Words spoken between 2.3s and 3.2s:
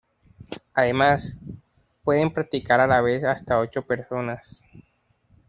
practicar a la